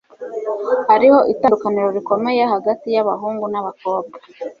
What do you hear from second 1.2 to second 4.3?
itandukaniro rikomeye hagati yabahungu nabakobwa